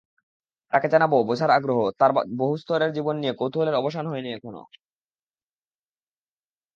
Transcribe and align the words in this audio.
তাঁকে 0.73 0.87
জানার-বোঝার 0.87 1.51
আগ্রহ, 1.51 1.79
তাঁর 1.99 2.11
বহুস্তরের 2.37 2.91
জীবন 2.93 3.15
নিয়ে 3.17 3.33
কৌতূহলের 3.33 3.75
অবসান 3.75 4.05
হয়নি 4.07 4.29
এখনো। 4.33 4.61